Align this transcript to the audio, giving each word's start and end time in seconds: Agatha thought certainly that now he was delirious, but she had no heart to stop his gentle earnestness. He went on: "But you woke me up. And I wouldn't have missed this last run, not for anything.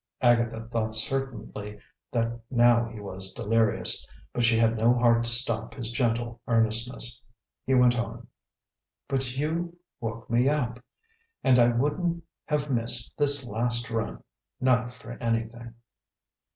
Agatha 0.21 0.67
thought 0.71 0.95
certainly 0.95 1.79
that 2.11 2.39
now 2.49 2.85
he 2.85 2.99
was 2.99 3.31
delirious, 3.33 4.07
but 4.33 4.43
she 4.43 4.57
had 4.57 4.75
no 4.75 4.95
heart 4.95 5.23
to 5.23 5.29
stop 5.29 5.75
his 5.75 5.91
gentle 5.91 6.41
earnestness. 6.47 7.23
He 7.67 7.75
went 7.75 7.95
on: 7.95 8.25
"But 9.07 9.37
you 9.37 9.77
woke 9.99 10.27
me 10.27 10.49
up. 10.49 10.79
And 11.43 11.59
I 11.59 11.67
wouldn't 11.67 12.23
have 12.47 12.71
missed 12.71 13.15
this 13.15 13.45
last 13.45 13.91
run, 13.91 14.23
not 14.59 14.91
for 14.91 15.11
anything. 15.21 15.75